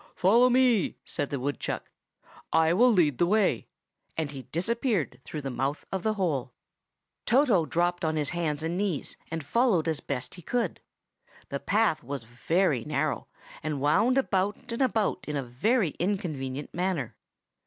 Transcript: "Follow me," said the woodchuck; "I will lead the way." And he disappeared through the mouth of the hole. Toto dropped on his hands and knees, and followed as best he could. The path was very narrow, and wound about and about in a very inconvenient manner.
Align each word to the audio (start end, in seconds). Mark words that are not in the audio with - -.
"Follow 0.15 0.49
me," 0.49 0.97
said 1.03 1.29
the 1.29 1.39
woodchuck; 1.39 1.91
"I 2.51 2.73
will 2.73 2.91
lead 2.91 3.19
the 3.19 3.27
way." 3.27 3.67
And 4.17 4.31
he 4.31 4.41
disappeared 4.41 5.21
through 5.23 5.43
the 5.43 5.51
mouth 5.51 5.85
of 5.91 6.01
the 6.01 6.15
hole. 6.15 6.55
Toto 7.27 7.67
dropped 7.67 8.03
on 8.03 8.15
his 8.15 8.31
hands 8.31 8.63
and 8.63 8.75
knees, 8.75 9.15
and 9.29 9.45
followed 9.45 9.87
as 9.87 9.99
best 9.99 10.33
he 10.33 10.41
could. 10.41 10.81
The 11.49 11.59
path 11.59 12.03
was 12.03 12.23
very 12.23 12.83
narrow, 12.83 13.27
and 13.61 13.79
wound 13.79 14.17
about 14.17 14.71
and 14.71 14.81
about 14.81 15.23
in 15.27 15.35
a 15.35 15.43
very 15.43 15.89
inconvenient 15.99 16.73
manner. 16.73 17.15